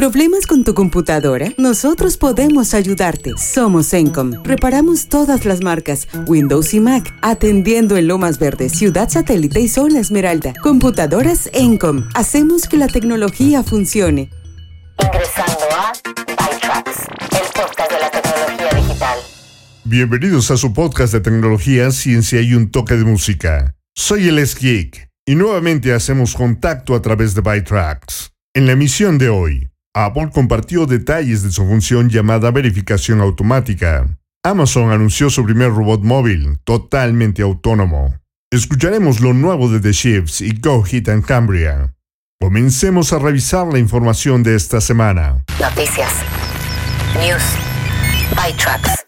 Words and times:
¿Problemas 0.00 0.46
con 0.46 0.64
tu 0.64 0.72
computadora? 0.72 1.52
Nosotros 1.58 2.16
podemos 2.16 2.72
ayudarte. 2.72 3.34
Somos 3.36 3.92
Encom. 3.92 4.32
Reparamos 4.44 5.10
todas 5.10 5.44
las 5.44 5.60
marcas, 5.60 6.08
Windows 6.26 6.72
y 6.72 6.80
Mac, 6.80 7.14
atendiendo 7.20 7.98
en 7.98 8.08
Lomas 8.08 8.38
Verdes, 8.38 8.72
Ciudad 8.72 9.10
Satélite 9.10 9.60
y 9.60 9.68
Zona 9.68 10.00
Esmeralda. 10.00 10.54
Computadoras 10.62 11.50
Encom. 11.52 12.08
Hacemos 12.14 12.66
que 12.66 12.78
la 12.78 12.86
tecnología 12.88 13.62
funcione. 13.62 14.30
Ingresando 15.04 15.64
a 15.76 15.92
ByTrax, 15.92 17.00
el 17.32 17.52
podcast 17.52 17.92
de 17.92 18.00
la 18.00 18.10
tecnología 18.10 18.80
digital. 18.80 19.18
Bienvenidos 19.84 20.50
a 20.50 20.56
su 20.56 20.72
podcast 20.72 21.12
de 21.12 21.20
tecnología, 21.20 21.90
ciencia 21.90 22.40
y 22.40 22.54
un 22.54 22.70
toque 22.70 22.94
de 22.94 23.04
música. 23.04 23.76
Soy 23.94 24.28
el 24.28 24.42
Geek 24.42 25.10
y 25.26 25.34
nuevamente 25.34 25.92
hacemos 25.92 26.34
contacto 26.34 26.94
a 26.94 27.02
través 27.02 27.34
de 27.34 27.42
ByTrax. 27.42 28.30
En 28.54 28.64
la 28.64 28.72
emisión 28.72 29.18
de 29.18 29.28
hoy, 29.28 29.70
Apple 29.94 30.30
compartió 30.32 30.86
detalles 30.86 31.42
de 31.42 31.50
su 31.50 31.66
función 31.66 32.08
llamada 32.08 32.52
verificación 32.52 33.20
automática. 33.20 34.06
Amazon 34.44 34.92
anunció 34.92 35.30
su 35.30 35.44
primer 35.44 35.70
robot 35.70 36.02
móvil, 36.02 36.60
totalmente 36.62 37.42
autónomo. 37.42 38.14
Escucharemos 38.52 39.20
lo 39.20 39.34
nuevo 39.34 39.68
de 39.68 39.80
The 39.80 39.92
Shifts 39.92 40.42
y 40.42 40.60
Go 40.60 40.84
Hit 40.84 41.08
and 41.08 41.24
Cambria. 41.24 41.92
Comencemos 42.40 43.12
a 43.12 43.18
revisar 43.18 43.66
la 43.66 43.80
información 43.80 44.44
de 44.44 44.54
esta 44.54 44.80
semana. 44.80 45.44
Noticias. 45.60 46.12
News. 47.18 47.42
ByTrax. 48.30 49.06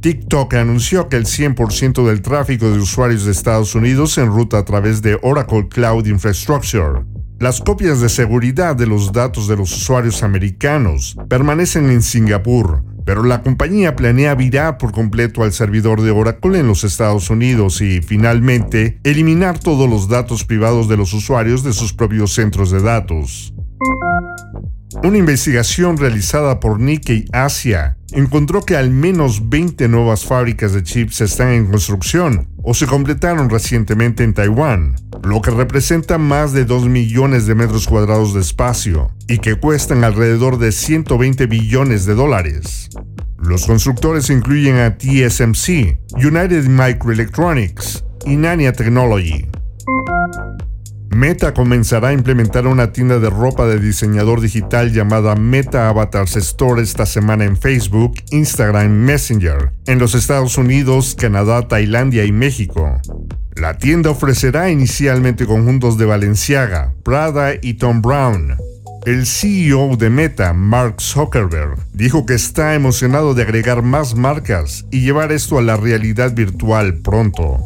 TikTok 0.00 0.54
anunció 0.54 1.10
que 1.10 1.16
el 1.16 1.26
100% 1.26 2.06
del 2.06 2.22
tráfico 2.22 2.70
de 2.70 2.78
usuarios 2.78 3.26
de 3.26 3.32
Estados 3.32 3.74
Unidos 3.74 4.12
se 4.12 4.22
enruta 4.22 4.58
a 4.58 4.64
través 4.64 5.02
de 5.02 5.18
Oracle 5.22 5.68
Cloud 5.68 6.06
Infrastructure. 6.06 7.04
Las 7.38 7.60
copias 7.60 8.00
de 8.00 8.08
seguridad 8.08 8.76
de 8.76 8.86
los 8.86 9.12
datos 9.12 9.46
de 9.46 9.56
los 9.56 9.70
usuarios 9.76 10.22
americanos 10.22 11.18
permanecen 11.28 11.90
en 11.90 12.00
Singapur, 12.00 12.82
pero 13.04 13.22
la 13.24 13.42
compañía 13.42 13.94
planea 13.94 14.34
virar 14.34 14.78
por 14.78 14.90
completo 14.90 15.42
al 15.42 15.52
servidor 15.52 16.00
de 16.00 16.12
Oracle 16.12 16.58
en 16.58 16.66
los 16.66 16.82
Estados 16.82 17.28
Unidos 17.28 17.82
y, 17.82 18.00
finalmente, 18.00 18.98
eliminar 19.04 19.58
todos 19.58 19.88
los 19.88 20.08
datos 20.08 20.44
privados 20.44 20.88
de 20.88 20.96
los 20.96 21.12
usuarios 21.12 21.62
de 21.62 21.74
sus 21.74 21.92
propios 21.92 22.32
centros 22.32 22.70
de 22.70 22.80
datos. 22.80 23.52
Una 25.02 25.18
investigación 25.18 25.98
realizada 25.98 26.58
por 26.58 26.80
Nikkei 26.80 27.26
Asia 27.32 27.96
encontró 28.12 28.62
que 28.62 28.76
al 28.76 28.90
menos 28.90 29.48
20 29.48 29.88
nuevas 29.88 30.24
fábricas 30.24 30.72
de 30.72 30.82
chips 30.82 31.20
están 31.20 31.50
en 31.50 31.66
construcción 31.66 32.48
o 32.62 32.74
se 32.74 32.86
completaron 32.86 33.50
recientemente 33.50 34.24
en 34.24 34.34
Taiwán, 34.34 34.96
lo 35.22 35.40
que 35.42 35.50
representa 35.50 36.18
más 36.18 36.52
de 36.52 36.64
2 36.64 36.88
millones 36.88 37.46
de 37.46 37.54
metros 37.54 37.86
cuadrados 37.86 38.34
de 38.34 38.40
espacio 38.40 39.12
y 39.28 39.38
que 39.38 39.56
cuestan 39.56 40.02
alrededor 40.02 40.58
de 40.58 40.72
120 40.72 41.46
billones 41.46 42.06
de 42.06 42.14
dólares. 42.14 42.88
Los 43.38 43.66
constructores 43.66 44.30
incluyen 44.30 44.78
a 44.78 44.96
TSMC, 44.96 45.98
United 46.16 46.64
Microelectronics 46.64 48.04
y 48.24 48.36
Nanya 48.36 48.72
Technology. 48.72 49.46
Meta 51.10 51.54
comenzará 51.54 52.08
a 52.08 52.12
implementar 52.12 52.66
una 52.66 52.92
tienda 52.92 53.18
de 53.18 53.30
ropa 53.30 53.66
de 53.66 53.78
diseñador 53.78 54.40
digital 54.40 54.92
llamada 54.92 55.34
Meta 55.34 55.88
Avatars 55.88 56.36
Store 56.36 56.82
esta 56.82 57.06
semana 57.06 57.44
en 57.44 57.56
Facebook, 57.56 58.14
Instagram, 58.30 58.90
Messenger, 58.90 59.72
en 59.86 59.98
los 59.98 60.14
Estados 60.14 60.58
Unidos, 60.58 61.14
Canadá, 61.18 61.68
Tailandia 61.68 62.24
y 62.24 62.32
México. 62.32 63.00
La 63.54 63.78
tienda 63.78 64.10
ofrecerá 64.10 64.70
inicialmente 64.70 65.46
conjuntos 65.46 65.96
de 65.96 66.04
Balenciaga, 66.04 66.92
Prada 67.02 67.54
y 67.60 67.74
Tom 67.74 68.02
Brown. 68.02 68.56
El 69.06 69.24
CEO 69.24 69.96
de 69.96 70.10
Meta, 70.10 70.52
Mark 70.52 71.00
Zuckerberg, 71.00 71.78
dijo 71.92 72.26
que 72.26 72.34
está 72.34 72.74
emocionado 72.74 73.34
de 73.34 73.42
agregar 73.44 73.82
más 73.82 74.16
marcas 74.16 74.84
y 74.90 75.02
llevar 75.02 75.30
esto 75.30 75.58
a 75.58 75.62
la 75.62 75.76
realidad 75.76 76.34
virtual 76.34 76.98
pronto. 76.98 77.60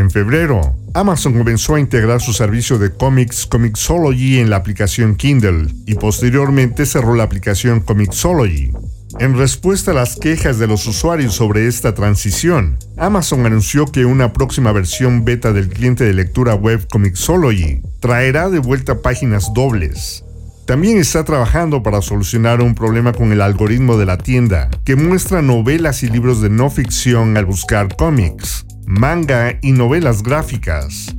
En 0.00 0.10
febrero, 0.10 0.74
Amazon 0.94 1.34
comenzó 1.34 1.74
a 1.74 1.78
integrar 1.78 2.22
su 2.22 2.32
servicio 2.32 2.78
de 2.78 2.90
cómics 2.90 3.44
Comixology 3.44 4.38
en 4.38 4.48
la 4.48 4.56
aplicación 4.56 5.14
Kindle 5.14 5.74
y 5.84 5.96
posteriormente 5.96 6.86
cerró 6.86 7.14
la 7.14 7.24
aplicación 7.24 7.80
Comixology. 7.80 8.72
En 9.18 9.36
respuesta 9.36 9.90
a 9.90 9.94
las 9.94 10.16
quejas 10.16 10.58
de 10.58 10.66
los 10.66 10.86
usuarios 10.86 11.34
sobre 11.34 11.66
esta 11.66 11.94
transición, 11.94 12.78
Amazon 12.96 13.44
anunció 13.44 13.84
que 13.84 14.06
una 14.06 14.32
próxima 14.32 14.72
versión 14.72 15.26
beta 15.26 15.52
del 15.52 15.68
cliente 15.68 16.04
de 16.04 16.14
lectura 16.14 16.54
web 16.54 16.88
Comixology 16.88 17.82
traerá 18.00 18.48
de 18.48 18.58
vuelta 18.58 19.02
páginas 19.02 19.52
dobles. 19.52 20.24
También 20.64 20.96
está 20.96 21.24
trabajando 21.24 21.82
para 21.82 22.00
solucionar 22.00 22.62
un 22.62 22.74
problema 22.74 23.12
con 23.12 23.32
el 23.32 23.42
algoritmo 23.42 23.98
de 23.98 24.06
la 24.06 24.16
tienda, 24.16 24.70
que 24.82 24.96
muestra 24.96 25.42
novelas 25.42 26.02
y 26.02 26.08
libros 26.08 26.40
de 26.40 26.48
no 26.48 26.70
ficción 26.70 27.36
al 27.36 27.44
buscar 27.44 27.94
cómics 27.96 28.64
manga 28.90 29.56
y 29.62 29.70
novelas 29.70 30.24
gráficas. 30.24 31.14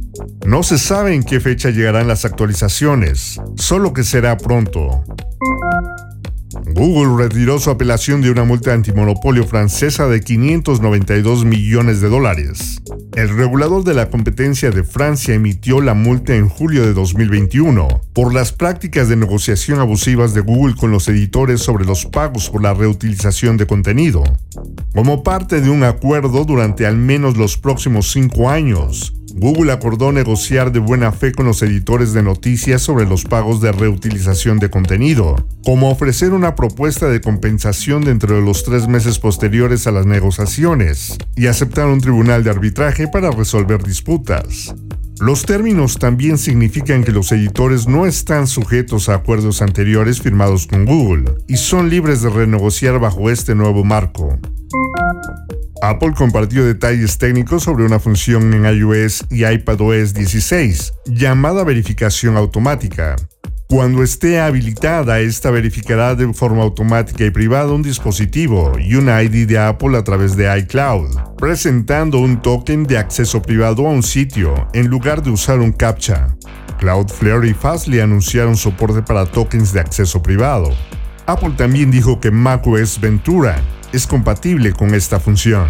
No 0.46 0.62
se 0.62 0.78
sabe 0.78 1.16
en 1.16 1.24
qué 1.24 1.40
fecha 1.40 1.70
llegarán 1.70 2.06
las 2.06 2.26
actualizaciones, 2.26 3.40
solo 3.56 3.94
que 3.94 4.04
será 4.04 4.36
pronto. 4.36 5.06
Google 6.76 7.24
retiró 7.24 7.60
su 7.60 7.70
apelación 7.70 8.22
de 8.22 8.30
una 8.30 8.44
multa 8.44 8.74
antimonopolio 8.74 9.48
francesa 9.48 10.08
de 10.08 10.20
592 10.20 11.46
millones 11.46 12.02
de 12.02 12.10
dólares. 12.10 12.82
El 13.14 13.28
regulador 13.28 13.84
de 13.84 13.94
la 13.94 14.10
competencia 14.10 14.72
de 14.72 14.86
Francia 14.86 15.34
emitió 15.34 15.82
la 15.82 15.94
multa 15.94 16.34
en 16.34 16.48
julio 16.48 16.86
de 16.86 16.94
2021 16.94 17.88
por 18.14 18.34
las 18.34 18.54
prácticas 18.54 19.10
de 19.10 19.18
negociación 19.18 19.80
abusivas 19.80 20.34
de 20.34 20.40
Google 20.40 20.76
con 20.76 20.92
los 20.92 21.10
editores 21.10 21.60
sobre 21.60 21.84
los 21.84 22.06
pagos 22.06 22.50
por 22.50 22.64
la 22.64 22.74
reutilización 22.74 23.58
de 23.58 23.68
contenido. 23.68 24.24
Como 24.96 25.24
parte 25.24 25.60
de 25.60 25.70
un 25.70 25.84
acuerdo 25.84 26.46
durante 26.46 26.86
al 26.86 26.96
menos 26.96 27.36
los 27.36 27.58
próximos 27.58 28.12
cinco 28.12 28.50
años, 28.50 29.14
Google 29.34 29.72
acordó 29.72 30.12
negociar 30.12 30.72
de 30.72 30.80
buena 30.80 31.12
fe 31.12 31.32
con 31.32 31.46
los 31.46 31.62
editores 31.62 32.14
de 32.14 32.24
noticias 32.24 32.82
sobre 32.82 33.06
los 33.06 33.24
pagos 33.24 33.62
de 33.62 33.72
reutilización 33.72 34.60
de 34.60 34.70
contenido, 34.70 35.36
como 35.64 35.90
ofrecer 35.90 36.34
una 36.34 36.56
propuesta 36.56 37.08
de 37.08 37.22
compensación 37.22 38.04
dentro 38.04 38.36
de 38.36 38.42
los 38.42 38.64
tres 38.64 38.88
meses 38.88 39.20
posteriores 39.20 39.88
a 39.88 39.92
las 39.92 40.06
negociaciones, 40.06 41.18
y 41.36 41.48
aceptar 41.48 41.88
un 41.88 42.02
tribunal 42.02 42.44
de 42.44 42.50
arbitraje 42.50 43.08
para 43.08 43.32
resolver 43.32 43.84
disputas. 43.84 44.74
Los 45.20 45.44
términos 45.44 46.00
también 46.00 46.40
significan 46.40 47.04
que 47.04 47.12
los 47.12 47.32
editores 47.32 47.88
no 47.88 48.08
están 48.08 48.48
sujetos 48.48 49.08
a 49.08 49.16
acuerdos 49.16 49.62
anteriores 49.62 50.20
firmados 50.20 50.66
con 50.66 50.86
Google 50.86 51.36
y 51.48 51.58
son 51.58 51.92
libres 51.92 52.24
de 52.24 52.32
renegociar 52.32 53.00
bajo 53.00 53.30
este 53.30 53.54
nuevo 53.54 53.84
marco. 53.84 54.40
Apple 55.82 56.14
compartió 56.16 56.64
detalles 56.64 57.18
técnicos 57.18 57.64
sobre 57.64 57.86
una 57.86 58.00
función 58.00 58.54
en 58.54 58.66
iOS 58.66 59.26
y 59.32 59.46
iPadOS 59.46 60.14
16, 60.14 60.94
llamada 61.08 61.64
verificación 61.64 62.38
automática. 62.38 63.16
Cuando 63.68 64.04
esté 64.04 64.40
habilitada, 64.40 65.22
esta 65.22 65.50
verificará 65.50 66.14
de 66.14 66.32
forma 66.34 66.62
automática 66.62 67.26
y 67.26 67.32
privada 67.32 67.72
un 67.72 67.82
dispositivo 67.82 68.74
y 68.78 68.94
un 68.94 69.10
ID 69.10 69.48
de 69.48 69.58
Apple 69.58 69.98
a 69.98 70.04
través 70.04 70.36
de 70.36 70.56
iCloud, 70.60 71.18
presentando 71.38 72.20
un 72.20 72.44
token 72.44 72.84
de 72.84 73.00
acceso 73.00 73.42
privado 73.42 73.88
a 73.88 73.90
un 73.90 74.04
sitio 74.04 74.68
en 74.74 74.88
lugar 74.88 75.24
de 75.24 75.32
usar 75.32 75.60
un 75.60 75.72
CAPTCHA. 75.72 76.38
Cloudflare 76.78 77.48
y 77.48 77.54
Fastly 77.56 78.02
anunciaron 78.02 78.56
soporte 78.56 79.02
para 79.02 79.26
tokens 79.26 79.74
de 79.74 79.80
acceso 79.80 80.22
privado. 80.22 80.70
Apple 81.26 81.54
también 81.58 81.90
dijo 81.90 82.20
que 82.20 82.30
macOS 82.30 83.00
Ventura 83.00 83.60
es 83.94 84.08
compatible 84.08 84.74
con 84.74 84.96
esta 84.96 85.20
función. 85.20 85.68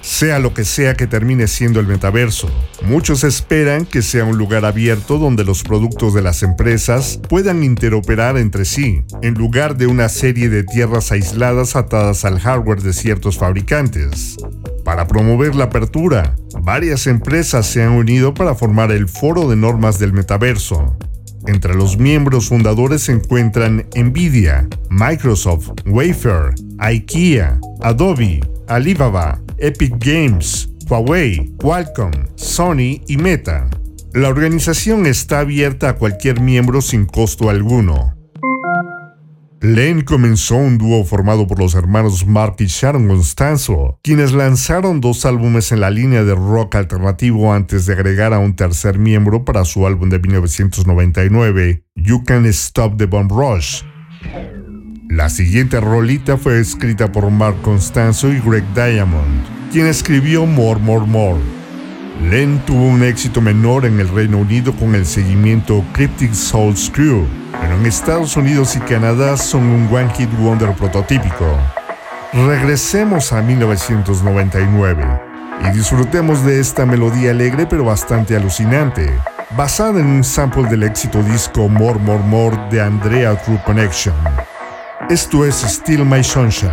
Sea 0.00 0.38
lo 0.38 0.54
que 0.54 0.64
sea 0.64 0.94
que 0.94 1.08
termine 1.08 1.48
siendo 1.48 1.80
el 1.80 1.88
metaverso, 1.88 2.48
muchos 2.82 3.24
esperan 3.24 3.84
que 3.84 4.02
sea 4.02 4.24
un 4.24 4.38
lugar 4.38 4.64
abierto 4.64 5.18
donde 5.18 5.42
los 5.42 5.64
productos 5.64 6.14
de 6.14 6.22
las 6.22 6.44
empresas 6.44 7.18
puedan 7.28 7.64
interoperar 7.64 8.38
entre 8.38 8.64
sí, 8.64 9.02
en 9.22 9.34
lugar 9.34 9.76
de 9.76 9.88
una 9.88 10.08
serie 10.08 10.48
de 10.48 10.62
tierras 10.62 11.10
aisladas 11.10 11.74
atadas 11.74 12.24
al 12.24 12.38
hardware 12.38 12.82
de 12.82 12.92
ciertos 12.92 13.36
fabricantes. 13.36 14.36
Para 14.84 15.08
promover 15.08 15.56
la 15.56 15.64
apertura, 15.64 16.36
varias 16.62 17.08
empresas 17.08 17.66
se 17.66 17.82
han 17.82 17.90
unido 17.90 18.32
para 18.32 18.54
formar 18.54 18.92
el 18.92 19.08
Foro 19.08 19.48
de 19.48 19.56
Normas 19.56 19.98
del 19.98 20.12
Metaverso, 20.12 20.96
entre 21.46 21.74
los 21.74 21.98
miembros 21.98 22.48
fundadores 22.48 23.02
se 23.02 23.12
encuentran 23.12 23.86
Nvidia, 23.94 24.68
Microsoft, 24.90 25.70
Wayfair, 25.86 26.54
IKEA, 26.78 27.60
Adobe, 27.82 28.40
Alibaba, 28.68 29.40
Epic 29.58 29.94
Games, 29.98 30.68
Huawei, 30.88 31.52
Qualcomm, 31.58 32.12
Sony 32.36 33.02
y 33.06 33.16
Meta. 33.16 33.68
La 34.12 34.28
organización 34.28 35.06
está 35.06 35.40
abierta 35.40 35.90
a 35.90 35.96
cualquier 35.96 36.40
miembro 36.40 36.80
sin 36.80 37.06
costo 37.06 37.50
alguno. 37.50 38.15
Lane 39.62 40.04
comenzó 40.04 40.56
un 40.56 40.76
dúo 40.76 41.02
formado 41.04 41.46
por 41.46 41.58
los 41.58 41.74
hermanos 41.74 42.26
Mark 42.26 42.56
y 42.58 42.66
Sharon 42.66 43.08
Constanzo, 43.08 43.98
quienes 44.02 44.32
lanzaron 44.32 45.00
dos 45.00 45.24
álbumes 45.24 45.72
en 45.72 45.80
la 45.80 45.90
línea 45.90 46.24
de 46.24 46.34
rock 46.34 46.74
alternativo 46.74 47.52
antes 47.54 47.86
de 47.86 47.94
agregar 47.94 48.34
a 48.34 48.38
un 48.38 48.54
tercer 48.54 48.98
miembro 48.98 49.46
para 49.46 49.64
su 49.64 49.86
álbum 49.86 50.10
de 50.10 50.18
1999, 50.18 51.84
You 51.94 52.22
Can 52.24 52.44
Stop 52.46 52.98
the 52.98 53.06
Bomb 53.06 53.32
Rush. 53.32 53.82
La 55.08 55.30
siguiente 55.30 55.80
rolita 55.80 56.36
fue 56.36 56.60
escrita 56.60 57.10
por 57.10 57.30
Mark 57.30 57.62
Constanzo 57.62 58.30
y 58.30 58.40
Greg 58.40 58.64
Diamond, 58.74 59.72
quien 59.72 59.86
escribió 59.86 60.44
More 60.44 60.80
More 60.80 61.06
More. 61.06 61.55
Len 62.22 62.58
tuvo 62.64 62.82
un 62.82 63.04
éxito 63.04 63.40
menor 63.40 63.84
en 63.84 64.00
el 64.00 64.08
Reino 64.08 64.38
Unido 64.38 64.72
con 64.74 64.94
el 64.94 65.04
seguimiento 65.04 65.84
Cryptic 65.92 66.32
Soul 66.32 66.74
Crew, 66.92 67.26
pero 67.60 67.74
en 67.74 67.86
Estados 67.86 68.36
Unidos 68.36 68.74
y 68.74 68.80
Canadá 68.80 69.36
son 69.36 69.64
un 69.64 69.94
One 69.94 70.10
Hit 70.16 70.30
Wonder 70.38 70.72
prototípico. 70.72 71.46
Regresemos 72.32 73.32
a 73.32 73.42
1999 73.42 75.04
y 75.64 75.76
disfrutemos 75.76 76.42
de 76.42 76.58
esta 76.58 76.86
melodía 76.86 77.30
alegre 77.30 77.66
pero 77.66 77.84
bastante 77.84 78.34
alucinante, 78.34 79.12
basada 79.56 80.00
en 80.00 80.06
un 80.06 80.24
sample 80.24 80.64
del 80.64 80.82
éxito 80.82 81.22
disco 81.22 81.68
More 81.68 81.98
More 82.00 82.24
More 82.24 82.56
de 82.70 82.80
Andrea 82.80 83.36
True 83.42 83.60
Connection. 83.64 84.14
Esto 85.10 85.44
es 85.44 85.56
Still 85.56 86.04
My 86.04 86.24
Sunshine. 86.24 86.72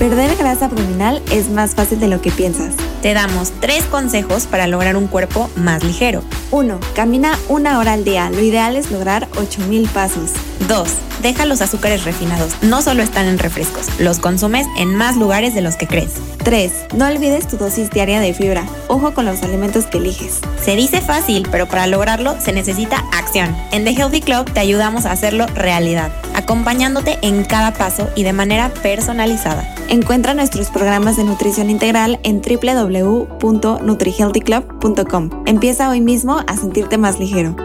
Perder 0.00 0.34
grasa 0.36 0.64
abdominal 0.64 1.20
es 1.30 1.50
más 1.50 1.74
fácil 1.74 2.00
de 2.00 2.08
lo 2.08 2.22
que 2.22 2.30
piensas. 2.30 2.74
Te 3.02 3.12
damos 3.12 3.52
tres 3.60 3.84
consejos 3.84 4.46
para 4.46 4.66
lograr 4.66 4.96
un 4.96 5.08
cuerpo 5.08 5.50
más 5.56 5.84
ligero. 5.84 6.22
1. 6.52 6.80
Camina 6.94 7.38
una 7.48 7.78
hora 7.78 7.92
al 7.92 8.02
día. 8.02 8.30
Lo 8.30 8.40
ideal 8.40 8.76
es 8.76 8.90
lograr 8.90 9.28
8000 9.36 9.90
pasos. 9.90 10.30
2. 10.68 10.88
Deja 11.20 11.44
los 11.44 11.60
azúcares 11.60 12.04
refinados. 12.04 12.54
No 12.62 12.80
solo 12.80 13.02
están 13.02 13.26
en 13.26 13.38
refrescos, 13.38 13.88
los 13.98 14.20
consumes 14.20 14.66
en 14.78 14.94
más 14.94 15.18
lugares 15.18 15.54
de 15.54 15.60
los 15.60 15.76
que 15.76 15.86
crees. 15.86 16.12
3. 16.44 16.72
No 16.94 17.06
olvides 17.06 17.46
tu 17.46 17.58
dosis 17.58 17.90
diaria 17.90 18.20
de 18.20 18.32
fibra. 18.32 18.64
Ojo 18.88 19.12
con 19.12 19.26
los 19.26 19.42
alimentos 19.42 19.86
que 19.86 19.98
eliges. 19.98 20.40
Se 20.64 20.76
dice 20.76 21.02
fácil, 21.02 21.46
pero 21.50 21.68
para 21.68 21.86
lograrlo 21.86 22.40
se 22.40 22.54
necesita 22.54 23.04
acción. 23.12 23.54
En 23.70 23.84
The 23.84 23.90
Healthy 23.90 24.22
Club 24.22 24.50
te 24.50 24.60
ayudamos 24.60 25.04
a 25.04 25.12
hacerlo 25.12 25.46
realidad, 25.48 26.10
acompañándote 26.34 27.18
en 27.20 27.44
cada 27.44 27.74
paso 27.74 28.08
y 28.14 28.22
de 28.22 28.32
manera 28.32 28.70
personalizada. 28.82 29.74
Encuentra 29.90 30.32
nuestros 30.34 30.70
programas 30.70 31.16
de 31.16 31.24
nutrición 31.24 31.68
integral 31.68 32.20
en 32.22 32.42
www.nutrihealthyclub.com. 32.42 35.42
Empieza 35.46 35.90
hoy 35.90 36.00
mismo 36.00 36.44
a 36.46 36.56
sentirte 36.56 36.96
más 36.96 37.18
ligero. 37.18 37.56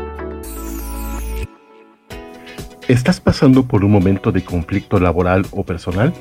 ¿Estás 2.88 3.20
pasando 3.20 3.68
por 3.68 3.86
un 3.86 3.92
momento 3.92 4.32
de 4.32 4.44
conflicto 4.44 5.00
laboral 5.00 5.46
o 5.52 5.64
personal? 5.64 6.16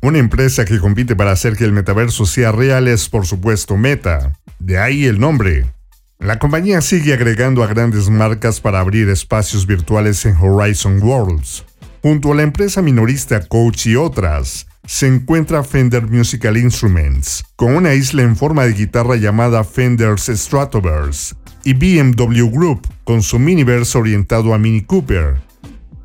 Una 0.02 0.20
empresa 0.20 0.64
que 0.64 0.80
compite 0.80 1.14
para 1.16 1.32
hacer 1.32 1.58
que 1.58 1.66
el 1.66 1.74
metaverso 1.74 2.26
sea 2.26 2.54
real 2.54 2.88
es 2.88 3.10
por 3.10 3.26
supuesto 3.26 3.76
Meta. 3.76 4.34
De 4.58 4.80
ahí 4.80 5.06
el 5.06 5.20
nombre. 5.20 5.74
La 6.20 6.38
compañía 6.38 6.82
sigue 6.82 7.14
agregando 7.14 7.64
a 7.64 7.68
grandes 7.68 8.10
marcas 8.10 8.60
para 8.60 8.82
abrir 8.82 9.08
espacios 9.08 9.66
virtuales 9.66 10.26
en 10.26 10.36
Horizon 10.36 11.02
Worlds. 11.02 11.64
Junto 12.02 12.34
a 12.34 12.36
la 12.36 12.44
empresa 12.44 12.82
minorista 12.82 13.48
Coach 13.48 13.88
y 13.88 13.96
otras, 13.96 14.68
se 14.86 15.08
encuentra 15.08 15.64
Fender 15.64 16.08
Musical 16.08 16.58
Instruments, 16.58 17.46
con 17.56 17.74
una 17.74 17.94
isla 17.94 18.24
en 18.24 18.36
forma 18.36 18.66
de 18.66 18.74
guitarra 18.74 19.16
llamada 19.16 19.64
Fender's 19.64 20.26
Stratoverse, 20.26 21.36
y 21.64 21.74
BMW 21.74 22.50
Group, 22.50 22.86
con 23.06 23.24
su 23.24 23.40
miniverse 23.40 23.98
orientado 23.98 24.54
a 24.54 24.58
Mini 24.58 24.82
Cooper, 24.82 25.38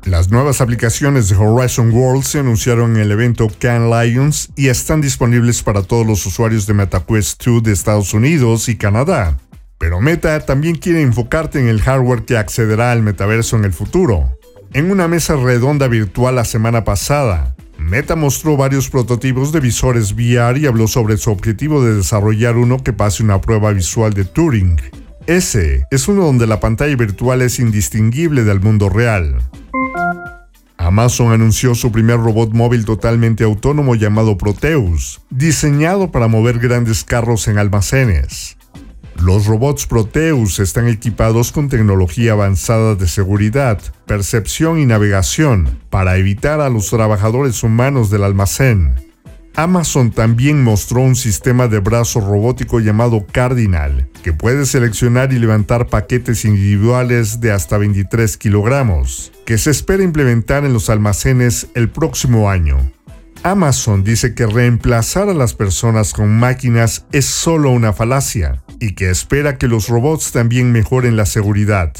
las 0.05 0.29
nuevas 0.29 0.61
aplicaciones 0.61 1.29
de 1.29 1.35
Horizon 1.35 1.91
World 1.91 2.23
se 2.23 2.37
anunciaron 2.37 2.95
en 2.95 3.01
el 3.01 3.11
evento 3.11 3.47
Can 3.57 3.89
Lions 3.89 4.51
y 4.55 4.67
están 4.67 5.01
disponibles 5.01 5.63
para 5.63 5.81
todos 5.81 6.05
los 6.05 6.23
usuarios 6.27 6.67
de 6.67 6.75
MetaQuest 6.75 7.43
2 7.43 7.63
de 7.63 7.71
Estados 7.71 8.13
Unidos 8.13 8.69
y 8.69 8.75
Canadá. 8.75 9.39
Pero 9.77 10.01
Meta 10.01 10.39
también 10.39 10.75
quiere 10.75 11.01
enfocarte 11.01 11.59
en 11.59 11.67
el 11.67 11.81
hardware 11.81 12.25
que 12.25 12.37
accederá 12.37 12.91
al 12.91 13.01
metaverso 13.01 13.55
en 13.57 13.65
el 13.65 13.73
futuro. 13.73 14.37
En 14.73 14.91
una 14.91 15.07
mesa 15.07 15.35
redonda 15.35 15.87
virtual 15.87 16.35
la 16.35 16.45
semana 16.45 16.83
pasada, 16.83 17.55
Meta 17.77 18.15
mostró 18.15 18.57
varios 18.57 18.89
prototipos 18.89 19.51
de 19.51 19.59
visores 19.59 20.13
VR 20.13 20.59
y 20.59 20.65
habló 20.65 20.87
sobre 20.87 21.17
su 21.17 21.29
objetivo 21.31 21.83
de 21.83 21.95
desarrollar 21.95 22.57
uno 22.57 22.81
que 22.83 22.93
pase 22.93 23.21
una 23.21 23.39
prueba 23.41 23.71
visual 23.71 24.13
de 24.13 24.25
Turing. 24.25 24.79
Ese 25.27 25.85
es 25.91 26.07
uno 26.07 26.23
donde 26.23 26.47
la 26.47 26.59
pantalla 26.59 26.95
virtual 26.95 27.41
es 27.41 27.59
indistinguible 27.59 28.43
del 28.43 28.61
mundo 28.61 28.89
real. 28.89 29.37
Amazon 30.77 31.31
anunció 31.31 31.73
su 31.73 31.91
primer 31.91 32.17
robot 32.17 32.51
móvil 32.53 32.85
totalmente 32.85 33.43
autónomo 33.43 33.95
llamado 33.95 34.37
Proteus, 34.37 35.21
diseñado 35.31 36.11
para 36.11 36.27
mover 36.27 36.59
grandes 36.59 37.03
carros 37.03 37.47
en 37.47 37.57
almacenes. 37.57 38.54
Los 39.25 39.47
robots 39.47 39.87
Proteus 39.87 40.59
están 40.59 40.87
equipados 40.87 41.51
con 41.51 41.67
tecnología 41.67 42.33
avanzada 42.33 42.93
de 42.93 43.07
seguridad, 43.07 43.81
percepción 44.05 44.77
y 44.77 44.85
navegación 44.85 45.79
para 45.89 46.17
evitar 46.17 46.61
a 46.61 46.69
los 46.69 46.91
trabajadores 46.91 47.63
humanos 47.63 48.11
del 48.11 48.23
almacén. 48.23 48.93
Amazon 49.55 50.11
también 50.11 50.63
mostró 50.63 51.01
un 51.01 51.15
sistema 51.15 51.67
de 51.67 51.79
brazo 51.79 52.19
robótico 52.19 52.79
llamado 52.79 53.25
Cardinal, 53.25 54.07
que 54.21 54.31
puede 54.31 54.67
seleccionar 54.67 55.33
y 55.33 55.39
levantar 55.39 55.87
paquetes 55.87 56.45
individuales 56.45 57.39
de 57.39 57.51
hasta 57.51 57.79
23 57.79 58.37
kilogramos, 58.37 59.31
que 59.47 59.57
se 59.57 59.71
espera 59.71 60.03
implementar 60.03 60.65
en 60.65 60.73
los 60.73 60.91
almacenes 60.91 61.65
el 61.73 61.89
próximo 61.89 62.47
año. 62.51 62.77
Amazon 63.41 64.03
dice 64.03 64.35
que 64.35 64.45
reemplazar 64.45 65.29
a 65.29 65.33
las 65.33 65.55
personas 65.55 66.13
con 66.13 66.29
máquinas 66.29 67.07
es 67.11 67.25
solo 67.25 67.71
una 67.71 67.91
falacia 67.91 68.61
y 68.79 68.95
que 68.95 69.09
espera 69.09 69.57
que 69.57 69.67
los 69.67 69.87
robots 69.87 70.31
también 70.31 70.71
mejoren 70.71 71.15
la 71.17 71.25
seguridad. 71.25 71.93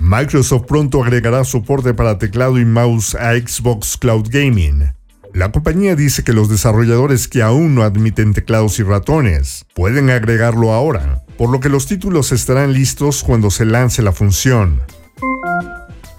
Microsoft 0.00 0.66
pronto 0.66 1.02
agregará 1.02 1.44
soporte 1.44 1.94
para 1.94 2.18
teclado 2.18 2.58
y 2.58 2.64
mouse 2.64 3.14
a 3.14 3.32
Xbox 3.34 3.96
Cloud 3.96 4.28
Gaming, 4.30 4.94
la 5.34 5.50
compañía 5.50 5.96
dice 5.96 6.22
que 6.22 6.32
los 6.32 6.48
desarrolladores 6.48 7.26
que 7.26 7.42
aún 7.42 7.74
no 7.74 7.82
admiten 7.82 8.34
teclados 8.34 8.78
y 8.78 8.84
ratones 8.84 9.66
pueden 9.74 10.08
agregarlo 10.08 10.72
ahora, 10.72 11.24
por 11.36 11.50
lo 11.50 11.58
que 11.58 11.68
los 11.68 11.86
títulos 11.86 12.30
estarán 12.30 12.72
listos 12.72 13.24
cuando 13.24 13.50
se 13.50 13.64
lance 13.64 14.00
la 14.00 14.12
función. 14.12 14.80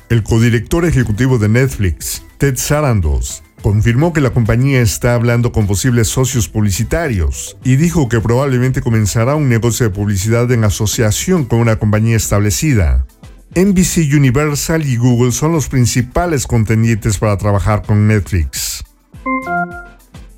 El 0.10 0.22
codirector 0.22 0.84
ejecutivo 0.84 1.38
de 1.38 1.48
Netflix, 1.48 2.24
Ted 2.39 2.58
Sarandos, 2.58 3.41
confirmó 3.65 4.13
que 4.13 4.22
la 4.22 4.29
compañía 4.29 4.79
está 4.79 5.15
hablando 5.15 5.51
con 5.51 5.65
posibles 5.65 6.07
socios 6.07 6.48
publicitarios 6.48 7.57
y 7.63 7.77
dijo 7.77 8.07
que 8.07 8.22
probablemente 8.22 8.79
comenzará 8.79 9.34
un 9.34 9.50
negocio 9.50 9.88
de 9.88 9.89
publicidad 9.89 10.51
en 10.51 10.63
asociación 10.63 11.45
con 11.45 11.62
una 11.62 11.77
compañía 11.77 12.15
establecida. 12.15 13.07
NBC 13.55 14.13
Universal 14.15 14.86
y 14.86 14.98
Google 14.98 15.31
son 15.31 15.53
los 15.53 15.67
principales 15.67 16.45
contendientes 16.45 17.17
para 17.17 17.39
trabajar 17.39 17.81
con 17.81 18.07
Netflix. 18.07 18.84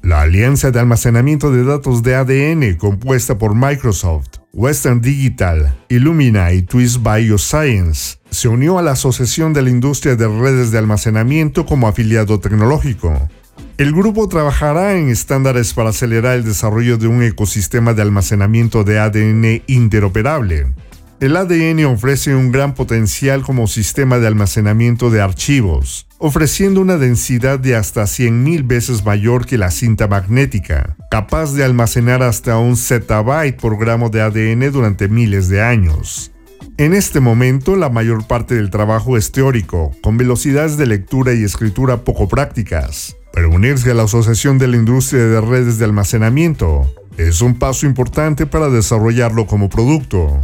La 0.02 0.22
alianza 0.22 0.72
de 0.72 0.80
almacenamiento 0.80 1.52
de 1.52 1.66
datos 1.66 2.04
de 2.04 2.16
ADN 2.16 2.78
compuesta 2.78 3.38
por 3.38 3.56
Microsoft, 3.56 4.37
Western 4.54 5.02
Digital, 5.02 5.78
Illumina 5.90 6.54
y 6.54 6.62
Twist 6.62 7.00
Bioscience 7.04 8.18
se 8.32 8.48
unió 8.48 8.80
a 8.80 8.82
la 8.82 8.92
Asociación 8.92 9.54
de 9.54 9.62
la 9.62 9.70
Industria 9.70 10.16
de 10.16 10.28
Redes 10.28 10.72
de 10.72 10.78
Almacenamiento 10.78 11.66
como 11.66 11.88
afiliado 11.88 12.40
tecnológico. 12.40 13.30
El 13.78 13.92
grupo 13.92 14.28
trabajará 14.28 14.98
en 14.98 15.10
estándares 15.10 15.74
para 15.74 15.90
acelerar 15.90 16.38
el 16.38 16.44
desarrollo 16.44 16.98
de 16.98 17.08
un 17.08 17.22
ecosistema 17.24 17.94
de 17.94 18.02
almacenamiento 18.02 18.84
de 18.84 19.00
ADN 19.00 19.64
interoperable. 19.68 20.74
El 21.20 21.36
ADN 21.36 21.86
ofrece 21.86 22.34
un 22.34 22.52
gran 22.52 22.74
potencial 22.74 23.44
como 23.44 23.68
sistema 23.68 24.18
de 24.18 24.28
almacenamiento 24.28 25.10
de 25.10 25.22
archivos, 25.22 26.07
ofreciendo 26.20 26.82
una 26.82 26.98
densidad 26.98 27.60
de 27.60 27.76
hasta 27.76 28.04
100.000 28.04 28.66
veces 28.66 29.06
mayor 29.06 29.46
que 29.46 29.58
la 29.58 29.72
cinta 29.72 30.08
magnética, 30.08 30.96
capaz 31.12 31.54
de 31.54 31.64
almacenar 31.64 32.24
hasta 32.24 32.58
un 32.58 32.76
zettabyte 32.76 33.60
por 33.60 33.78
gramo 33.78 34.10
de 34.10 34.22
ADN 34.22 34.72
durante 34.72 35.08
miles 35.08 35.50
de 35.50 35.62
años. 35.62 36.32
En 36.78 36.94
este 36.94 37.20
momento, 37.20 37.76
la 37.76 37.90
mayor 37.90 38.28
parte 38.28 38.56
del 38.56 38.70
trabajo 38.70 39.18
es 39.18 39.32
teórico, 39.32 39.92
con 40.02 40.18
velocidades 40.18 40.78
de 40.78 40.86
lectura 40.86 41.34
y 41.34 41.44
escritura 41.44 42.04
poco 42.04 42.28
prácticas, 42.28 43.16
pero 43.34 43.50
unirse 43.50 43.92
a 43.92 43.94
la 43.94 44.04
Asociación 44.04 44.58
de 44.58 44.68
la 44.68 44.78
Industria 44.78 45.26
de 45.26 45.42
Redes 45.42 45.78
de 45.78 45.86
Almacenamiento 45.86 46.92
es 47.18 47.42
un 47.42 47.58
paso 47.58 47.86
importante 47.88 48.46
para 48.46 48.70
desarrollarlo 48.70 49.48
como 49.48 49.70
producto. 49.70 50.40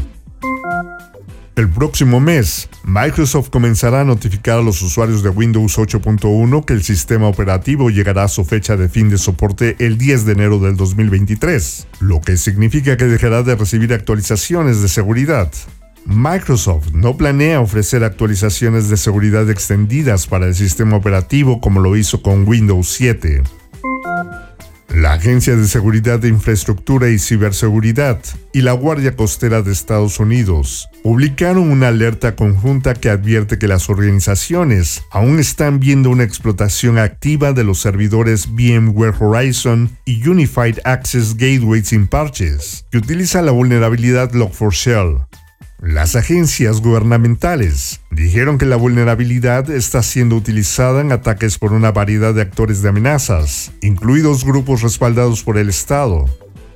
El 1.55 1.69
próximo 1.69 2.19
mes, 2.19 2.67
Microsoft 2.83 3.51
comenzará 3.51 4.01
a 4.01 4.03
notificar 4.03 4.57
a 4.57 4.63
los 4.63 4.81
usuarios 4.81 5.21
de 5.21 5.29
Windows 5.29 5.77
8.1 5.77 6.65
que 6.65 6.73
el 6.73 6.81
sistema 6.81 7.27
operativo 7.27 7.91
llegará 7.91 8.23
a 8.23 8.27
su 8.27 8.43
fecha 8.43 8.75
de 8.75 8.89
fin 8.89 9.11
de 9.11 9.19
soporte 9.19 9.75
el 9.77 9.99
10 9.99 10.25
de 10.25 10.31
enero 10.31 10.57
del 10.57 10.75
2023, 10.75 11.87
lo 11.99 12.21
que 12.21 12.37
significa 12.37 12.97
que 12.97 13.05
dejará 13.05 13.43
de 13.43 13.55
recibir 13.55 13.93
actualizaciones 13.93 14.81
de 14.81 14.87
seguridad. 14.87 15.51
Microsoft 16.07 16.91
no 16.91 17.17
planea 17.17 17.61
ofrecer 17.61 18.03
actualizaciones 18.03 18.89
de 18.89 18.97
seguridad 18.97 19.47
extendidas 19.51 20.25
para 20.25 20.47
el 20.47 20.55
sistema 20.55 20.97
operativo 20.97 21.61
como 21.61 21.81
lo 21.81 21.95
hizo 21.95 22.23
con 22.23 22.47
Windows 22.47 22.87
7. 22.87 23.43
La 25.03 25.11
Agencia 25.11 25.57
de 25.57 25.67
Seguridad 25.67 26.19
de 26.19 26.29
Infraestructura 26.29 27.09
y 27.09 27.19
Ciberseguridad 27.19 28.21
y 28.53 28.61
la 28.61 28.71
Guardia 28.71 29.17
Costera 29.17 29.61
de 29.61 29.73
Estados 29.73 30.17
Unidos 30.17 30.87
publicaron 31.03 31.69
una 31.69 31.89
alerta 31.89 32.37
conjunta 32.37 32.93
que 32.93 33.09
advierte 33.09 33.59
que 33.59 33.67
las 33.67 33.89
organizaciones 33.89 35.03
aún 35.11 35.39
están 35.39 35.81
viendo 35.81 36.09
una 36.09 36.23
explotación 36.23 36.99
activa 36.99 37.51
de 37.51 37.65
los 37.65 37.81
servidores 37.81 38.47
VMware 38.53 39.15
Horizon 39.19 39.89
y 40.05 40.25
Unified 40.25 40.79
Access 40.85 41.35
Gateway 41.35 41.83
sin 41.83 42.07
parches, 42.07 42.85
que 42.89 42.99
utiliza 42.99 43.41
la 43.41 43.51
vulnerabilidad 43.51 44.31
Log4Shell. 44.31 45.25
Las 45.85 46.15
agencias 46.15 46.79
gubernamentales 46.79 47.99
dijeron 48.09 48.57
que 48.57 48.65
la 48.65 48.77
vulnerabilidad 48.77 49.69
está 49.69 50.01
siendo 50.01 50.37
utilizada 50.37 51.01
en 51.01 51.11
ataques 51.11 51.57
por 51.57 51.73
una 51.73 51.91
variedad 51.91 52.33
de 52.33 52.41
actores 52.41 52.81
de 52.81 52.87
amenazas, 52.87 53.73
incluidos 53.81 54.45
grupos 54.45 54.81
respaldados 54.81 55.43
por 55.43 55.57
el 55.57 55.67
Estado. 55.67 56.29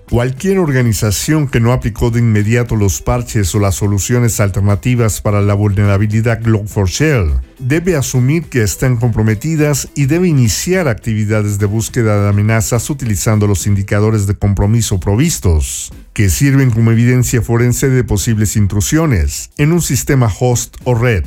Cualquier 0.10 0.60
organización 0.60 1.50
que 1.50 1.60
no 1.60 1.74
aplicó 1.74 2.12
de 2.12 2.20
inmediato 2.20 2.78
los 2.78 3.02
parches 3.02 3.54
o 3.54 3.60
las 3.60 3.76
soluciones 3.76 4.40
alternativas 4.40 5.20
para 5.20 5.42
la 5.42 5.54
vulnerabilidad 5.54 6.40
Log4Shell 6.44 7.42
debe 7.60 7.98
asumir 7.98 8.46
que 8.46 8.64
están 8.64 8.96
comprometidas 8.96 9.90
y 9.96 10.06
debe 10.06 10.30
iniciar 10.30 10.88
actividades 10.88 11.60
de 11.60 11.66
búsqueda 11.66 12.24
de 12.24 12.30
amenazas 12.30 12.90
utilizando 12.90 13.48
los 13.48 13.68
indicadores 13.68 14.28
de 14.28 14.36
compromiso 14.36 14.98
provistos, 14.98 15.92
que 16.14 16.30
sirven 16.30 16.72
como 16.72 16.92
evidencia 16.92 17.42
forense 17.42 17.90
de 17.90 18.06
posibles 18.06 18.56
intrusiones 18.56 19.50
en 19.58 19.74
un 19.74 19.82
sistema 19.82 20.32
host 20.40 20.78
o 20.86 20.96
red. 20.96 21.26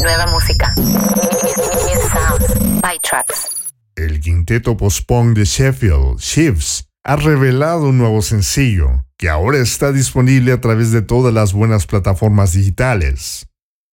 Nueva 0.00 0.26
música. 0.32 0.74
El 3.94 4.18
quinteto 4.18 4.76
post-punk 4.76 5.36
de 5.36 5.44
Sheffield, 5.44 6.18
Shifts, 6.18 6.83
ha 7.06 7.16
revelado 7.16 7.90
un 7.90 7.98
nuevo 7.98 8.22
sencillo, 8.22 9.04
que 9.18 9.28
ahora 9.28 9.58
está 9.58 9.92
disponible 9.92 10.52
a 10.52 10.60
través 10.60 10.90
de 10.90 11.02
todas 11.02 11.34
las 11.34 11.52
buenas 11.52 11.86
plataformas 11.86 12.52
digitales. 12.52 13.46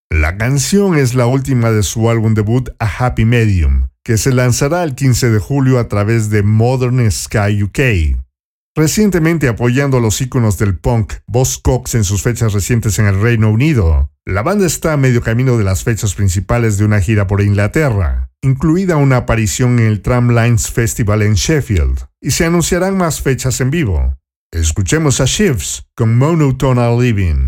La 0.09 0.37
canción 0.37 0.97
es 0.97 1.13
la 1.13 1.25
última 1.25 1.71
de 1.71 1.83
su 1.83 2.09
álbum 2.09 2.33
debut 2.33 2.69
A 2.79 2.85
Happy 2.85 3.25
Medium, 3.25 3.89
que 4.03 4.17
se 4.17 4.31
lanzará 4.31 4.83
el 4.83 4.95
15 4.95 5.29
de 5.29 5.39
julio 5.39 5.77
a 5.77 5.89
través 5.89 6.29
de 6.29 6.41
Modern 6.41 7.11
Sky 7.11 7.63
UK. 7.63 8.17
Recientemente 8.73 9.49
apoyando 9.49 9.97
a 9.97 9.99
los 9.99 10.21
íconos 10.21 10.57
del 10.57 10.77
punk, 10.77 11.13
Boss 11.27 11.59
Cox 11.61 11.95
en 11.95 12.05
sus 12.05 12.23
fechas 12.23 12.53
recientes 12.53 12.99
en 12.99 13.05
el 13.05 13.21
Reino 13.21 13.49
Unido, 13.49 14.11
la 14.25 14.43
banda 14.43 14.65
está 14.65 14.93
a 14.93 14.97
medio 14.97 15.21
camino 15.21 15.57
de 15.57 15.65
las 15.65 15.83
fechas 15.83 16.15
principales 16.15 16.77
de 16.77 16.85
una 16.85 17.01
gira 17.01 17.27
por 17.27 17.41
Inglaterra, 17.41 18.29
incluida 18.41 18.95
una 18.95 19.17
aparición 19.17 19.79
en 19.79 19.87
el 19.87 20.01
Tramlines 20.01 20.71
Festival 20.71 21.21
en 21.21 21.33
Sheffield, 21.33 22.05
y 22.21 22.31
se 22.31 22.45
anunciarán 22.45 22.95
más 22.95 23.21
fechas 23.21 23.59
en 23.59 23.71
vivo. 23.71 24.15
Escuchemos 24.53 25.19
a 25.19 25.25
Shifts 25.25 25.83
con 25.93 26.17
Monotonal 26.17 26.97
Living. 26.97 27.47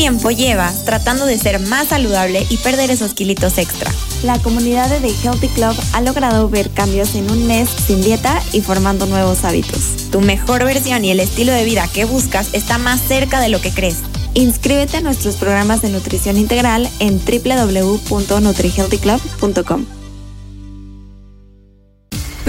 Tiempo 0.00 0.30
llevas 0.30 0.86
tratando 0.86 1.26
de 1.26 1.36
ser 1.36 1.60
más 1.60 1.88
saludable 1.88 2.46
y 2.48 2.56
perder 2.56 2.90
esos 2.90 3.12
kilitos 3.12 3.58
extra? 3.58 3.92
La 4.22 4.38
comunidad 4.38 4.88
de 4.88 4.98
The 4.98 5.14
Healthy 5.22 5.48
Club 5.48 5.76
ha 5.92 6.00
logrado 6.00 6.48
ver 6.48 6.70
cambios 6.70 7.14
en 7.16 7.30
un 7.30 7.46
mes 7.46 7.68
sin 7.68 8.00
dieta 8.00 8.42
y 8.54 8.62
formando 8.62 9.04
nuevos 9.04 9.44
hábitos. 9.44 10.08
Tu 10.10 10.22
mejor 10.22 10.64
versión 10.64 11.04
y 11.04 11.10
el 11.10 11.20
estilo 11.20 11.52
de 11.52 11.66
vida 11.66 11.86
que 11.92 12.06
buscas 12.06 12.54
está 12.54 12.78
más 12.78 13.02
cerca 13.02 13.40
de 13.40 13.50
lo 13.50 13.60
que 13.60 13.72
crees. 13.72 13.98
Inscríbete 14.32 14.96
a 14.96 15.02
nuestros 15.02 15.36
programas 15.36 15.82
de 15.82 15.90
nutrición 15.90 16.38
integral 16.38 16.88
en 16.98 17.20
www.nutrihealthyclub.com. 17.22 19.99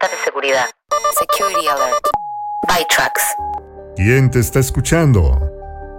Alerta 0.00 0.16
de 0.16 0.24
seguridad. 0.24 0.66
Security 1.18 1.66
alert. 1.68 2.06
Bytrax. 2.68 3.22
¿Quién 3.96 4.30
te 4.30 4.38
está 4.38 4.60
escuchando? 4.60 5.40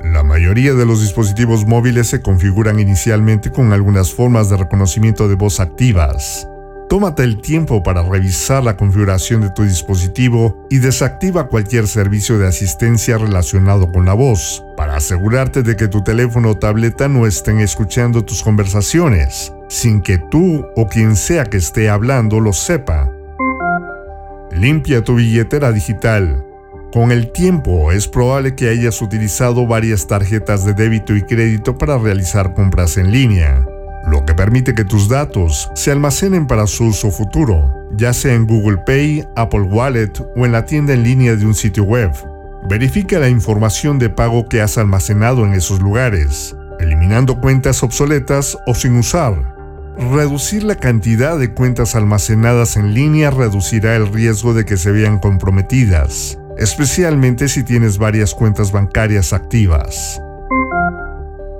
La 0.03 0.23
mayoría 0.23 0.73
de 0.73 0.85
los 0.85 1.01
dispositivos 1.01 1.65
móviles 1.65 2.07
se 2.07 2.21
configuran 2.21 2.79
inicialmente 2.79 3.51
con 3.51 3.73
algunas 3.73 4.13
formas 4.13 4.49
de 4.49 4.57
reconocimiento 4.57 5.27
de 5.27 5.35
voz 5.35 5.59
activas. 5.59 6.47
Tómate 6.89 7.23
el 7.23 7.41
tiempo 7.41 7.83
para 7.83 8.03
revisar 8.03 8.63
la 8.63 8.75
configuración 8.75 9.41
de 9.41 9.51
tu 9.51 9.63
dispositivo 9.63 10.65
y 10.69 10.79
desactiva 10.79 11.47
cualquier 11.47 11.87
servicio 11.87 12.37
de 12.37 12.47
asistencia 12.47 13.17
relacionado 13.17 13.91
con 13.91 14.05
la 14.05 14.13
voz, 14.13 14.63
para 14.75 14.95
asegurarte 14.95 15.63
de 15.63 15.75
que 15.75 15.87
tu 15.87 16.03
teléfono 16.03 16.51
o 16.51 16.57
tableta 16.57 17.07
no 17.07 17.27
estén 17.27 17.59
escuchando 17.59 18.25
tus 18.25 18.43
conversaciones, 18.43 19.53
sin 19.69 20.01
que 20.01 20.17
tú 20.17 20.65
o 20.75 20.87
quien 20.87 21.15
sea 21.15 21.45
que 21.45 21.57
esté 21.57 21.89
hablando 21.89 22.39
lo 22.39 22.51
sepa. 22.51 23.09
Limpia 24.61 25.03
tu 25.03 25.15
billetera 25.15 25.71
digital. 25.71 26.45
Con 26.93 27.11
el 27.11 27.31
tiempo 27.31 27.91
es 27.91 28.07
probable 28.07 28.53
que 28.53 28.69
hayas 28.69 29.01
utilizado 29.01 29.65
varias 29.65 30.05
tarjetas 30.05 30.63
de 30.63 30.75
débito 30.75 31.15
y 31.15 31.23
crédito 31.23 31.79
para 31.79 31.97
realizar 31.97 32.53
compras 32.53 32.97
en 32.97 33.11
línea, 33.11 33.65
lo 34.05 34.23
que 34.23 34.35
permite 34.35 34.75
que 34.75 34.85
tus 34.85 35.09
datos 35.09 35.67
se 35.73 35.89
almacenen 35.89 36.45
para 36.45 36.67
su 36.67 36.85
uso 36.85 37.09
futuro, 37.09 37.73
ya 37.97 38.13
sea 38.13 38.35
en 38.35 38.45
Google 38.45 38.77
Pay, 38.85 39.25
Apple 39.35 39.61
Wallet 39.61 40.11
o 40.35 40.45
en 40.45 40.51
la 40.51 40.63
tienda 40.63 40.93
en 40.93 41.01
línea 41.01 41.35
de 41.35 41.47
un 41.47 41.55
sitio 41.55 41.83
web. 41.83 42.11
Verifica 42.69 43.17
la 43.17 43.29
información 43.29 43.97
de 43.97 44.11
pago 44.11 44.47
que 44.47 44.61
has 44.61 44.77
almacenado 44.77 45.43
en 45.43 45.53
esos 45.53 45.81
lugares, 45.81 46.55
eliminando 46.79 47.41
cuentas 47.41 47.81
obsoletas 47.81 48.55
o 48.67 48.75
sin 48.75 48.95
usar. 48.95 49.50
Reducir 49.97 50.63
la 50.63 50.75
cantidad 50.75 51.37
de 51.37 51.53
cuentas 51.53 51.95
almacenadas 51.95 52.77
en 52.77 52.93
línea 52.93 53.29
reducirá 53.29 53.95
el 53.95 54.11
riesgo 54.11 54.53
de 54.53 54.65
que 54.65 54.77
se 54.77 54.91
vean 54.91 55.19
comprometidas, 55.19 56.39
especialmente 56.57 57.49
si 57.49 57.63
tienes 57.63 57.97
varias 57.97 58.33
cuentas 58.33 58.71
bancarias 58.71 59.33
activas. 59.33 60.19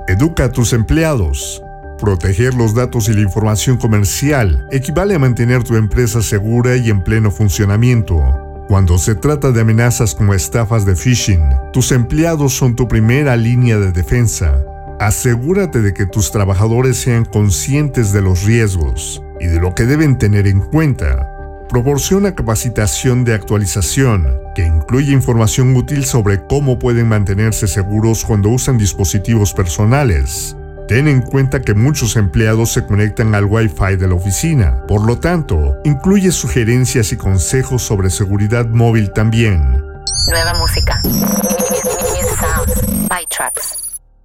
Educa 0.07 0.45
a 0.45 0.51
tus 0.51 0.73
empleados. 0.73 1.61
Proteger 1.99 2.53
los 2.55 2.73
datos 2.73 3.09
y 3.09 3.13
la 3.13 3.21
información 3.21 3.77
comercial 3.77 4.65
equivale 4.71 5.15
a 5.15 5.19
mantener 5.19 5.63
tu 5.63 5.75
empresa 5.75 6.21
segura 6.21 6.75
y 6.77 6.89
en 6.89 7.03
pleno 7.03 7.31
funcionamiento. 7.31 8.23
Cuando 8.67 8.97
se 8.97 9.15
trata 9.15 9.51
de 9.51 9.61
amenazas 9.61 10.15
como 10.15 10.33
estafas 10.33 10.85
de 10.85 10.95
phishing, 10.95 11.43
tus 11.73 11.91
empleados 11.91 12.53
son 12.53 12.75
tu 12.75 12.87
primera 12.87 13.35
línea 13.35 13.77
de 13.77 13.91
defensa. 13.91 14.63
Asegúrate 15.01 15.81
de 15.81 15.95
que 15.95 16.05
tus 16.05 16.31
trabajadores 16.31 16.95
sean 16.95 17.25
conscientes 17.25 18.13
de 18.13 18.21
los 18.21 18.43
riesgos 18.43 19.23
y 19.39 19.47
de 19.47 19.59
lo 19.59 19.73
que 19.73 19.85
deben 19.85 20.19
tener 20.19 20.45
en 20.45 20.59
cuenta. 20.61 21.27
Proporciona 21.69 22.35
capacitación 22.35 23.23
de 23.23 23.33
actualización 23.33 24.27
que 24.53 24.63
incluye 24.63 25.11
información 25.11 25.75
útil 25.75 26.05
sobre 26.05 26.45
cómo 26.45 26.77
pueden 26.77 27.09
mantenerse 27.09 27.67
seguros 27.67 28.23
cuando 28.23 28.49
usan 28.49 28.77
dispositivos 28.77 29.55
personales. 29.55 30.55
Ten 30.87 31.07
en 31.07 31.23
cuenta 31.23 31.63
que 31.63 31.73
muchos 31.73 32.15
empleados 32.15 32.71
se 32.71 32.85
conectan 32.85 33.33
al 33.33 33.45
Wi-Fi 33.45 33.95
de 33.95 34.07
la 34.07 34.13
oficina, 34.13 34.85
por 34.87 35.03
lo 35.07 35.17
tanto, 35.17 35.77
incluye 35.83 36.31
sugerencias 36.31 37.11
y 37.11 37.17
consejos 37.17 37.81
sobre 37.81 38.11
seguridad 38.11 38.67
móvil 38.67 39.11
también. 39.13 39.83
Nueva 40.27 40.53
música. 40.59 41.01
New 41.05 42.27
sounds. 42.37 43.80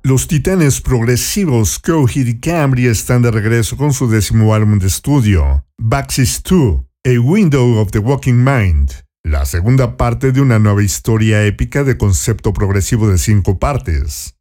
Los 0.07 0.29
titanes 0.29 0.81
progresivos 0.81 1.81
Coheed 1.81 2.29
y 2.29 2.38
Cambria 2.38 2.92
están 2.92 3.23
de 3.23 3.33
regreso 3.33 3.77
con 3.77 3.92
su 3.92 4.09
décimo 4.09 4.55
álbum 4.55 4.79
de 4.79 4.87
estudio, 4.87 5.64
Baxis 5.79 6.45
2, 6.49 6.81
A 7.05 7.21
Window 7.21 7.81
of 7.81 7.90
the 7.90 7.99
Walking 7.99 8.35
Mind, 8.35 8.92
la 9.25 9.45
segunda 9.47 9.97
parte 9.97 10.31
de 10.31 10.40
una 10.40 10.61
nueva 10.61 10.85
historia 10.85 11.45
épica 11.45 11.83
de 11.83 11.99
concepto 11.99 12.53
progresivo 12.53 13.09
de 13.09 13.19
cinco 13.19 13.59
partes. 13.59 14.37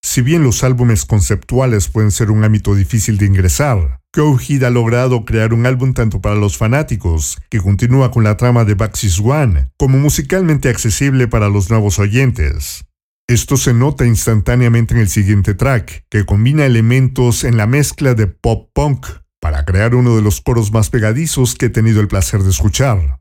Si 0.00 0.22
bien 0.22 0.44
los 0.44 0.62
álbumes 0.62 1.04
conceptuales 1.04 1.88
pueden 1.88 2.12
ser 2.12 2.30
un 2.30 2.44
ámbito 2.44 2.76
difícil 2.76 3.18
de 3.18 3.26
ingresar, 3.26 3.98
Coheed 4.14 4.62
ha 4.62 4.70
logrado 4.70 5.24
crear 5.24 5.52
un 5.52 5.66
álbum 5.66 5.92
tanto 5.92 6.20
para 6.20 6.36
los 6.36 6.56
fanáticos, 6.56 7.36
que 7.50 7.58
continúa 7.58 8.12
con 8.12 8.22
la 8.22 8.36
trama 8.36 8.64
de 8.64 8.74
Baxis 8.74 9.18
One, 9.18 9.72
como 9.76 9.98
musicalmente 9.98 10.68
accesible 10.68 11.26
para 11.26 11.48
los 11.48 11.68
nuevos 11.68 11.98
oyentes. 11.98 12.84
Esto 13.30 13.56
se 13.56 13.72
nota 13.72 14.04
instantáneamente 14.04 14.92
en 14.92 14.98
el 14.98 15.08
siguiente 15.08 15.54
track, 15.54 16.04
que 16.10 16.24
combina 16.24 16.66
elementos 16.66 17.44
en 17.44 17.56
la 17.56 17.68
mezcla 17.68 18.14
de 18.14 18.26
pop 18.26 18.70
punk 18.74 19.06
para 19.40 19.64
crear 19.64 19.94
uno 19.94 20.16
de 20.16 20.22
los 20.22 20.40
coros 20.40 20.72
más 20.72 20.90
pegadizos 20.90 21.54
que 21.54 21.66
he 21.66 21.70
tenido 21.70 22.00
el 22.00 22.08
placer 22.08 22.42
de 22.42 22.50
escuchar. 22.50 23.20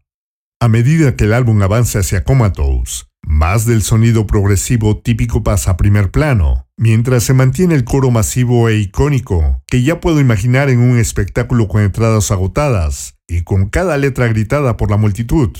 A 0.59 0.67
medida 0.67 1.15
que 1.15 1.25
el 1.25 1.33
álbum 1.33 1.61
avanza 1.61 1.99
hacia 1.99 2.23
Comatose, 2.23 3.03
más 3.21 3.67
del 3.67 3.83
sonido 3.83 4.25
progresivo 4.25 4.99
típico 4.99 5.43
pasa 5.43 5.69
a 5.69 5.77
primer 5.77 6.09
plano, 6.09 6.65
mientras 6.75 7.21
se 7.21 7.35
mantiene 7.35 7.75
el 7.75 7.83
coro 7.83 8.09
masivo 8.09 8.67
e 8.67 8.77
icónico, 8.79 9.61
que 9.67 9.83
ya 9.83 9.99
puedo 9.99 10.19
imaginar 10.19 10.71
en 10.71 10.79
un 10.79 10.97
espectáculo 10.97 11.67
con 11.67 11.83
entradas 11.83 12.31
agotadas 12.31 13.13
y 13.27 13.43
con 13.43 13.69
cada 13.69 13.95
letra 13.97 14.27
gritada 14.27 14.75
por 14.75 14.89
la 14.89 14.97
multitud. 14.97 15.51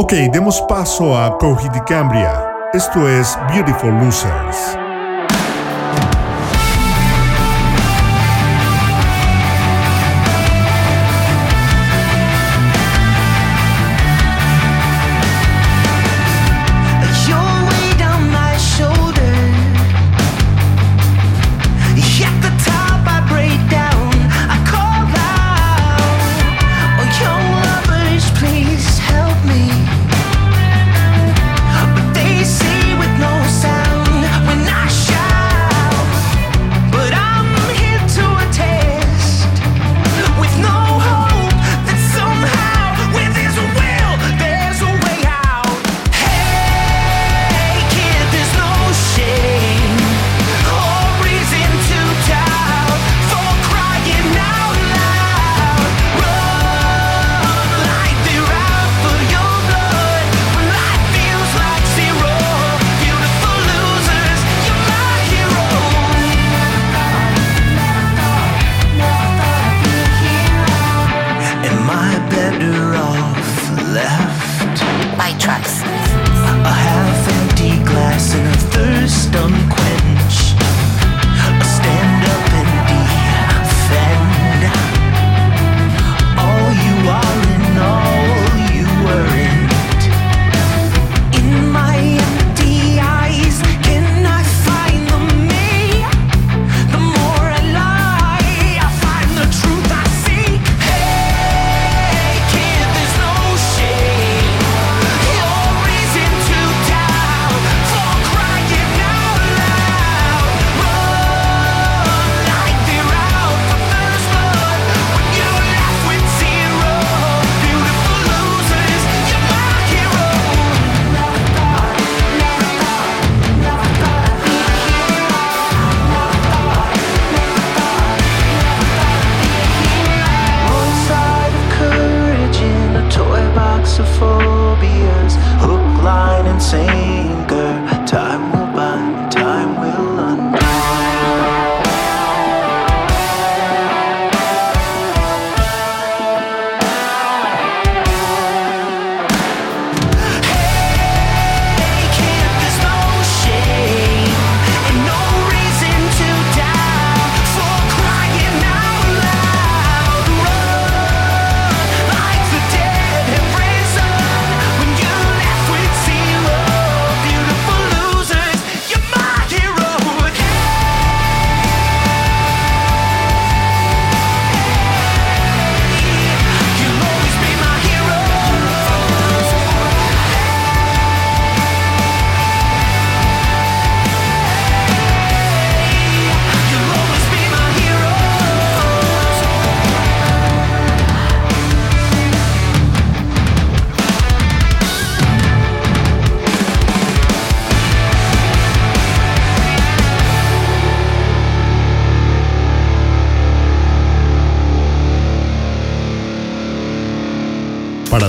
Ok, 0.00 0.12
demos 0.30 0.60
paso 0.68 1.16
a 1.18 1.36
Coheed 1.38 1.72
Cambria. 1.84 2.48
Esto 2.72 3.08
es 3.08 3.36
Beautiful 3.52 3.90
Losers. 3.98 4.87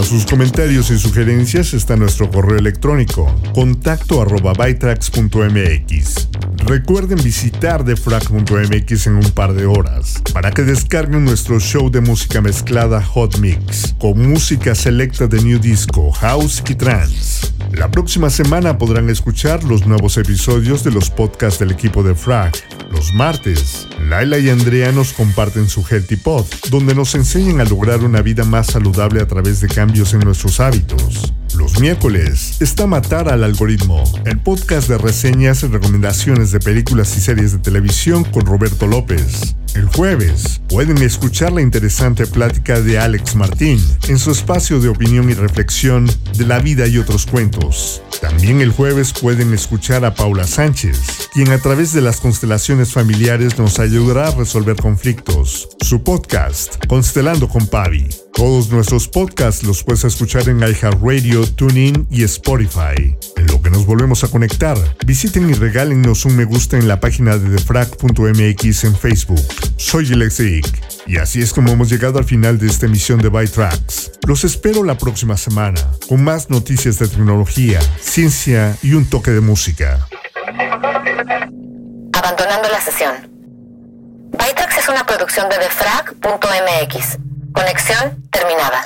Sus 0.10 0.26
comentarios 0.26 0.90
y 0.90 0.98
sugerencias 0.98 1.76
está 1.76 1.96
nuestro 1.96 2.32
correo 2.32 2.58
electrónico 2.58 3.32
contacto 3.54 4.24
arroba 4.24 4.54
Recuerden 6.66 7.24
visitar 7.24 7.86
defrag.mx 7.86 9.06
en 9.06 9.16
un 9.16 9.32
par 9.36 9.54
de 9.54 9.68
horas 9.68 10.20
para 10.34 10.50
que 10.50 10.64
descarguen 10.64 11.26
nuestro 11.26 11.60
show 11.60 11.92
de 11.92 12.02
música 12.02 12.42
mezclada 12.42 13.04
Hot 13.04 13.38
Mix 13.38 13.94
con 14.00 14.28
música 14.28 14.74
selecta 14.74 15.28
de 15.28 15.44
New 15.44 15.60
Disco, 15.60 16.12
House 16.12 16.64
y 16.68 16.74
Trance. 16.74 17.59
La 17.80 17.90
próxima 17.90 18.30
semana 18.30 18.78
podrán 18.78 19.10
escuchar 19.10 19.64
los 19.64 19.88
nuevos 19.88 20.18
episodios 20.18 20.84
de 20.84 20.92
los 20.92 21.10
podcasts 21.10 21.60
del 21.60 21.72
equipo 21.72 22.04
de 22.04 22.14
Frag. 22.14 22.52
Los 22.92 23.14
martes, 23.14 23.88
Laila 24.06 24.38
y 24.38 24.50
Andrea 24.50 24.92
nos 24.92 25.14
comparten 25.14 25.70
su 25.70 25.86
Healthy 25.90 26.18
Pod, 26.18 26.46
donde 26.72 26.94
nos 26.94 27.16
enseñan 27.16 27.62
a 27.62 27.64
lograr 27.64 28.04
una 28.04 28.22
vida 28.22 28.44
más 28.44 28.68
saludable 28.68 29.22
a 29.22 29.28
través 29.28 29.62
de 29.62 29.70
cambios 29.70 30.14
en 30.14 30.20
nuestros 30.20 30.60
hábitos. 30.60 31.34
Los 31.56 31.80
miércoles 31.80 32.58
está 32.60 32.86
Matar 32.86 33.30
al 33.30 33.46
Algoritmo, 33.46 34.04
el 34.26 34.40
podcast 34.40 34.90
de 34.90 34.98
reseñas 34.98 35.64
y 35.64 35.68
recomendaciones 35.68 36.52
de 36.52 36.60
películas 36.60 37.16
y 37.16 37.22
series 37.22 37.54
de 37.54 37.60
televisión 37.60 38.26
con 38.26 38.46
Roberto 38.46 38.88
López. 38.88 39.56
El 39.76 39.88
jueves 39.88 40.62
pueden 40.68 40.98
escuchar 41.00 41.52
la 41.52 41.62
interesante 41.62 42.26
plática 42.26 42.82
de 42.82 43.00
Alex 43.00 43.36
Martín 43.36 43.80
en 44.08 44.18
su 44.18 44.32
espacio 44.32 44.80
de 44.80 44.90
opinión 44.90 45.30
y 45.30 45.34
reflexión 45.34 46.10
de 46.38 46.46
la 46.46 46.60
vida 46.60 46.88
y 46.88 46.98
otros 46.98 47.26
cuentos. 47.26 48.02
También 48.22 48.62
el 48.62 48.72
jueves 48.72 49.14
pueden 49.14 49.54
escuchar 49.54 50.04
a 50.06 50.16
Paula 50.16 50.46
Sánchez, 50.46 51.30
quien 51.34 51.52
a 51.52 51.60
través 51.60 51.94
de 51.94 52.02
las 52.02 52.20
constelaciones 52.20 52.92
familiares 52.92 53.58
nos 53.58 53.80
ayudará 53.80 54.28
a 54.28 54.36
resolver 54.36 54.76
conflictos. 54.76 55.70
Su 55.82 56.04
podcast, 56.04 56.86
Constelando 56.88 57.48
con 57.48 57.68
Pavi. 57.68 58.10
Todos 58.40 58.70
nuestros 58.70 59.10
podcasts 59.10 59.64
los 59.64 59.84
puedes 59.84 60.06
escuchar 60.06 60.48
en 60.48 60.60
iHeartRadio, 60.60 61.46
TuneIn 61.56 62.08
y 62.10 62.24
Spotify. 62.24 63.14
En 63.36 63.48
lo 63.48 63.62
que 63.62 63.70
nos 63.70 63.86
volvemos 63.86 64.24
a 64.24 64.30
conectar, 64.30 64.78
visiten 65.06 65.50
y 65.50 65.54
regálennos 65.56 66.24
un 66.24 66.38
me 66.38 66.46
gusta 66.46 66.78
en 66.78 66.88
la 66.88 67.02
página 67.02 67.36
de 67.36 67.50
defrag.mx 67.50 68.84
en 68.86 68.96
Facebook. 68.96 69.46
Soy 69.76 70.14
Alexic 70.14 70.66
y 71.06 71.18
así 71.18 71.42
es 71.42 71.52
como 71.52 71.74
hemos 71.74 71.90
llegado 71.90 72.18
al 72.18 72.24
final 72.24 72.58
de 72.58 72.68
esta 72.68 72.86
emisión 72.86 73.20
de 73.20 73.28
Byte 73.28 73.52
Tracks. 73.52 74.12
Los 74.26 74.46
espero 74.46 74.86
la 74.86 74.98
próxima 74.98 75.36
semana 75.36 75.82
con 76.08 76.24
más 76.24 76.50
noticias 76.50 76.98
de 76.98 77.10
tecnología, 77.10 77.82
ciencia 78.00 78.74
y 78.82 78.94
un 78.94 79.06
toque 79.10 79.32
de 79.32 79.42
música. 79.42 80.08
Abandonando 82.14 82.70
la 82.72 82.80
sesión. 82.80 83.16
Bytrax 84.32 84.78
es 84.78 84.88
una 84.88 85.06
producción 85.06 85.50
de 85.50 85.58
defrag.mx. 85.58 87.29
Conexión 87.54 88.24
terminada. 88.32 88.86